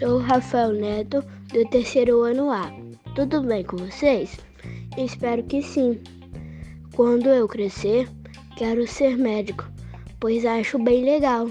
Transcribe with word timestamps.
Sou 0.00 0.16
Rafael 0.16 0.72
Neto, 0.72 1.22
do 1.52 1.62
terceiro 1.68 2.22
ano 2.22 2.50
A. 2.50 2.72
Tudo 3.14 3.42
bem 3.42 3.62
com 3.62 3.76
vocês? 3.76 4.34
Espero 4.96 5.42
que 5.42 5.60
sim. 5.60 6.00
Quando 6.96 7.28
eu 7.28 7.46
crescer, 7.46 8.08
quero 8.56 8.86
ser 8.88 9.18
médico, 9.18 9.70
pois 10.18 10.46
acho 10.46 10.78
bem 10.78 11.04
legal. 11.04 11.50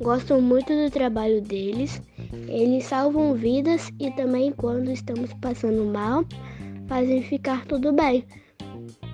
Gosto 0.00 0.40
muito 0.40 0.72
do 0.72 0.90
trabalho 0.90 1.42
deles. 1.42 2.00
Eles 2.48 2.86
salvam 2.86 3.34
vidas 3.34 3.92
e 4.00 4.10
também, 4.12 4.50
quando 4.50 4.90
estamos 4.90 5.30
passando 5.34 5.84
mal, 5.84 6.24
fazem 6.88 7.20
ficar 7.20 7.66
tudo 7.66 7.92
bem. 7.92 8.24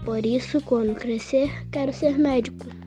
Por 0.05 0.25
isso, 0.25 0.61
quando 0.61 0.95
crescer, 0.95 1.51
quero 1.73 1.93
ser 1.93 2.17
médico. 2.17 2.84